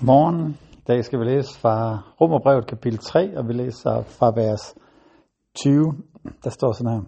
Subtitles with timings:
[0.00, 0.56] Godmorgen.
[0.72, 4.74] I dag skal vi læse fra Romerbrevet kapitel 3, og vi læser fra vers
[5.54, 5.94] 20.
[6.44, 7.02] Der står sådan her.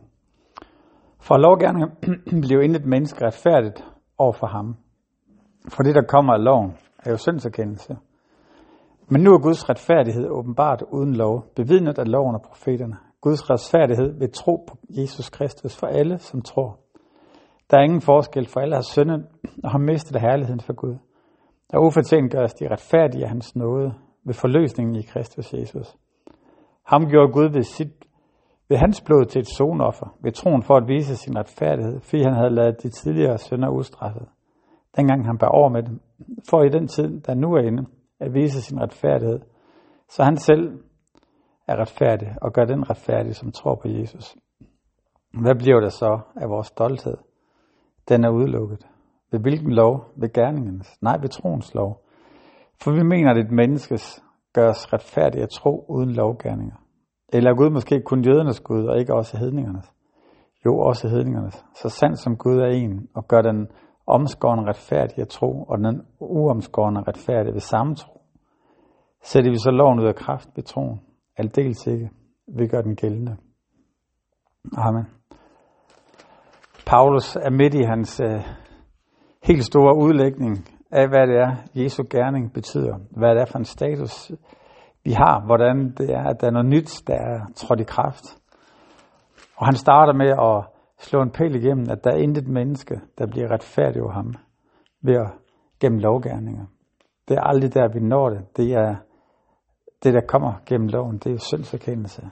[1.21, 1.89] For lovgærninger
[2.47, 3.85] bliver intet menneske retfærdigt
[4.19, 4.77] over for ham.
[5.69, 6.73] For det, der kommer af loven,
[7.05, 7.97] er jo syndserkendelse.
[9.09, 12.97] Men nu er Guds retfærdighed åbenbart uden lov, bevidnet af loven og profeterne.
[13.21, 16.79] Guds retfærdighed ved tro på Jesus Kristus for alle, som tror.
[17.71, 19.27] Der er ingen forskel, for alle har syndet
[19.65, 20.97] og har mistet herligheden for Gud.
[21.73, 23.95] Der ufortjent gøres de retfærdige af hans nåde
[24.25, 25.97] ved forløsningen i Kristus Jesus.
[26.87, 28.07] Ham gjorde Gud ved, sit,
[28.69, 32.35] ved hans blod til et sonoffer, ved troen for at vise sin retfærdighed, fordi han
[32.35, 34.29] havde lavet de tidligere sønder ustraffet.
[34.97, 36.01] Dengang han bar over med dem,
[36.51, 37.87] for i den tid, der nu er inde,
[38.21, 39.41] at vise sin retfærdighed,
[40.09, 40.83] så han selv
[41.69, 44.37] er retfærdig og gør den retfærdig, som tror på Jesus.
[45.43, 47.17] Hvad bliver der så af vores stolthed?
[48.09, 48.87] Den er udelukket.
[49.33, 50.05] Ved hvilken lov?
[50.17, 51.03] Ved gerningens?
[51.03, 52.03] Nej, ved troens lov.
[52.83, 54.23] For vi mener, at et menneskes
[54.53, 56.77] gøres retfærdigt at tro uden lovgærninger.
[57.33, 59.93] Eller er Gud måske kun jødernes Gud, og ikke også hedningernes?
[60.67, 61.65] Jo, også hedningernes.
[61.75, 63.69] Så sandt som Gud er en, og gør den
[64.07, 68.21] omskårende retfærdig at tro, og den uomskårende retfærdig ved samme tro.
[69.23, 71.01] Sætter vi så loven ud af kraft ved troen?
[71.37, 72.11] Aldeles ikke.
[72.59, 73.37] Vi gør den gældende.
[74.77, 75.05] Amen.
[76.87, 78.41] Paulus er midt i hans øh,
[79.43, 82.97] helt store udlægning af, hvad det er, Jesu gerning betyder.
[83.11, 84.31] Hvad det er for en status,
[85.05, 85.45] vi har.
[85.47, 88.25] Hvordan det er, at der er noget nyt, der er trådt i kraft.
[89.57, 90.65] Og han starter med at
[90.99, 94.35] slå en pæl igennem, at der er intet menneske, der bliver retfærdig over ham
[95.03, 95.31] ved at
[95.81, 96.65] gennem lovgærninger.
[97.29, 98.57] Det er aldrig der, vi når det.
[98.57, 98.97] Det er
[100.03, 101.19] det, der kommer gennem loven.
[101.19, 102.31] Det er syndserkendelse.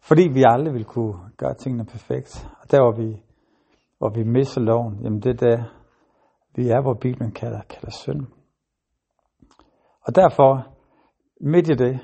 [0.00, 2.48] Fordi vi aldrig vil kunne gøre tingene perfekt.
[2.60, 3.22] Og der, hvor vi,
[3.98, 5.62] hvor vi misser loven, jamen det er der,
[6.54, 8.26] vi er, hvor Bibelen kalder, kalder synd.
[10.06, 10.66] Og derfor,
[11.40, 12.00] midt i det,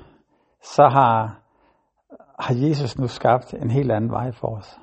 [0.62, 1.42] så har,
[2.38, 4.78] har Jesus nu skabt en helt anden vej for os.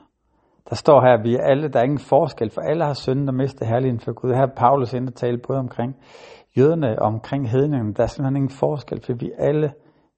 [0.69, 3.29] Der står her, at vi er alle, der er ingen forskel, for alle har syndet
[3.29, 4.33] og mistet herligheden for Gud.
[4.33, 5.95] Her er Paulus inde tale både omkring
[6.57, 7.93] jøderne og omkring hedningerne.
[7.93, 9.73] Der er simpelthen ingen forskel, for vi er alle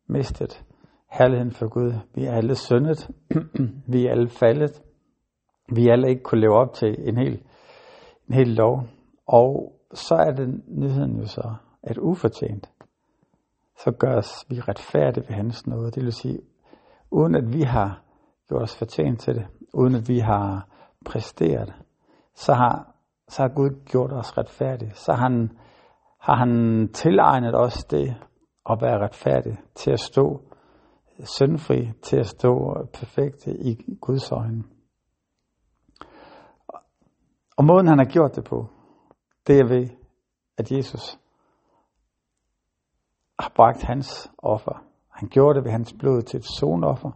[0.10, 0.64] mistet
[1.12, 1.94] herligheden for Gud.
[2.16, 3.10] Vi er alle syndet.
[3.94, 4.82] vi er alle faldet.
[5.76, 7.42] Vi er alle ikke kunne leve op til en hel,
[8.28, 8.84] en hel lov.
[9.28, 12.70] Og så er det nyheden jo så, at ufortjent,
[13.84, 15.92] så gøres vi retfærdige ved hans nåde.
[15.92, 16.40] Det vil sige,
[17.12, 18.04] uden at vi har
[18.48, 20.68] gjort os fortjent til det, uden at vi har
[21.06, 21.74] præsteret,
[22.36, 22.96] så har,
[23.28, 24.92] så har Gud gjort os retfærdige.
[24.94, 25.52] Så har han,
[26.20, 28.16] har han tilegnet os det
[28.70, 30.42] at være retfærdig, til at stå
[31.24, 34.64] syndfri, til at stå perfekte i Guds øjne.
[37.58, 38.70] Og måden han har gjort det på,
[39.48, 39.90] det er ved,
[40.58, 41.20] at Jesus
[43.40, 44.84] har bragt hans offer.
[45.10, 47.12] Han gjorde det ved hans blod til et sonoffer,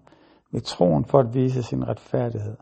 [0.52, 2.58] ved troen for at vise sin retfærdighed.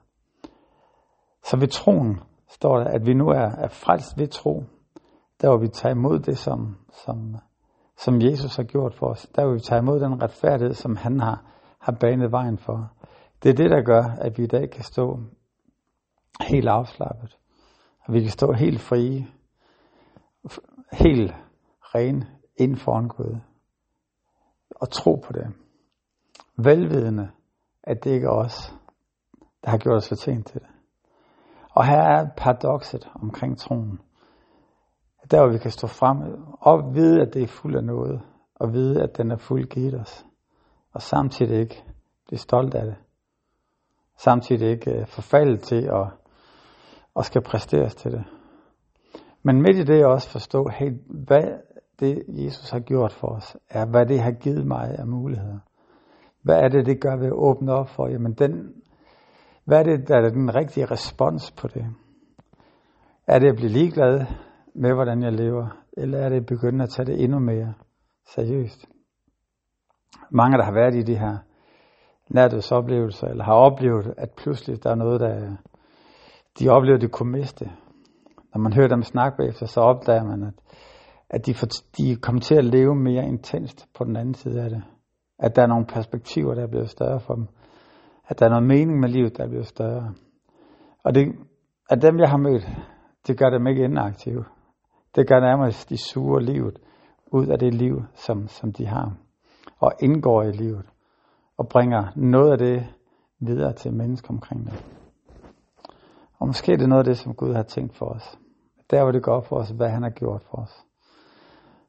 [1.44, 4.64] Så ved troen står der, at vi nu er, er frelst ved tro.
[5.42, 7.36] Der hvor vi tager imod det, som, som,
[7.98, 9.28] som Jesus har gjort for os.
[9.36, 11.46] Der hvor vi tager imod den retfærdighed, som han har,
[11.80, 12.92] har banet vejen for.
[13.44, 15.20] Det er det, der gør, at vi i dag kan stå
[16.42, 17.38] helt afslappet.
[18.02, 19.28] Og vi kan stå helt frie
[20.92, 21.36] helt
[21.82, 22.24] ren
[22.58, 23.38] ind foran Gud.
[24.76, 25.54] Og tro på det.
[26.58, 27.30] Velvidende,
[27.84, 28.74] at det ikke er os,
[29.64, 30.70] der har gjort os fortjent til det.
[31.72, 34.00] Og her er paradokset omkring troen.
[35.32, 36.18] Der hvor vi kan stå frem
[36.62, 38.22] og vide, at det er fuld af noget,
[38.56, 40.26] og vide, at den er fuld givet os.
[40.94, 41.84] Og samtidig ikke
[42.28, 42.96] blive stolt af det.
[44.18, 46.08] Samtidig ikke øh, forfalde til at,
[47.16, 48.24] at skal præsteres til det.
[49.44, 51.60] Men midt i det også forstå, hey, hvad
[52.00, 55.60] det Jesus har gjort for os, er, hvad det har givet mig af muligheder.
[56.42, 58.08] Hvad er det, det gør ved at åbne op for?
[58.08, 58.74] Jamen den,
[59.66, 61.86] hvad er det, der er den rigtige respons på det?
[63.28, 64.26] Er det at blive ligeglad
[64.76, 65.68] med, hvordan jeg lever?
[65.98, 67.74] Eller er det at begynde at tage det endnu mere
[68.36, 68.86] seriøst?
[70.30, 71.38] Mange, der har været i de her
[72.30, 75.56] nærdødsoplevelser, eller har oplevet, at pludselig der er noget, der
[76.60, 77.72] de oplever, de kunne miste
[78.54, 80.54] når man hører dem snakke bagefter, så opdager man, at,
[81.30, 81.66] at de, for,
[81.98, 84.84] de kommer til at leve mere intenst på den anden side af det.
[85.40, 87.48] At der er nogle perspektiver, der er blevet større for dem.
[88.28, 90.14] At der er noget mening med livet, der er blevet større.
[91.04, 91.36] Og det,
[91.90, 92.70] at dem, jeg har mødt,
[93.28, 94.46] det gør dem ikke inaktive.
[95.16, 96.80] Det gør nærmest, de suger livet
[97.32, 99.14] ud af det liv, som, som de har.
[99.80, 100.86] Og indgår i livet.
[101.58, 102.86] Og bringer noget af det
[103.40, 104.99] videre til mennesker omkring dem.
[106.40, 108.40] Og måske er det noget af det, som Gud har tænkt for os.
[108.90, 110.86] Der hvor det går for os, hvad han har gjort for os.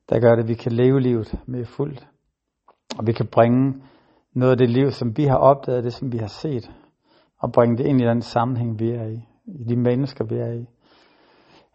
[0.09, 2.09] der gør det, at vi kan leve livet mere fuldt.
[2.99, 3.83] Og vi kan bringe
[4.35, 6.71] noget af det liv, som vi har opdaget, det som vi har set,
[7.39, 10.53] og bringe det ind i den sammenhæng, vi er i, i de mennesker, vi er
[10.53, 10.67] i.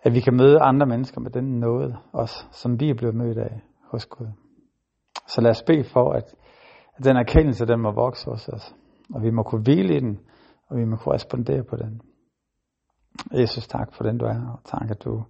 [0.03, 3.37] At vi kan møde andre mennesker med den noget, også, som vi er blevet mødt
[3.37, 3.61] af
[3.91, 4.27] hos Gud.
[5.27, 6.35] Så lad os bede for, at,
[6.97, 8.75] at den erkendelse, den må vokse hos os.
[9.13, 10.19] Og vi må kunne hvile i den,
[10.69, 12.01] og vi må kunne respondere på den.
[13.31, 15.23] Jesus, tak for den du er, og tak at du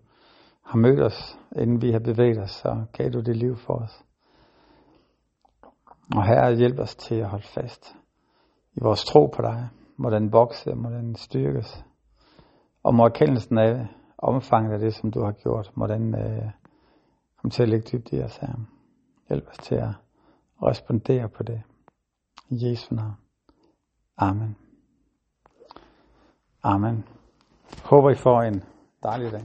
[0.64, 4.04] har mødt os, inden vi har bevæget os, så gav du det liv for os.
[6.16, 7.96] Og Herre, hjælp os til at holde fast
[8.74, 9.70] i vores tro på dig.
[9.98, 11.86] Må den vokse, må den styrkes.
[12.84, 13.88] Og må erkendelsen af
[14.18, 16.52] omfanget af det, som du har gjort, må den øh,
[17.38, 18.66] komme til at ligge dybt i os, Herre.
[19.30, 19.90] Hjælp os til at
[20.64, 21.62] respondere på det.
[22.50, 23.16] I Jesu navn.
[24.18, 24.56] Amen.
[26.64, 27.15] Amen.
[27.86, 28.62] Håber I får en
[29.04, 29.44] dejlig dag.